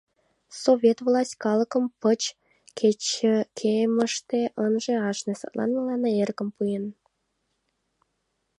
[0.63, 6.85] Совет власть калыкым пыч-кемыште ынеж ашне, садлан мыланна эрыкым пуэн.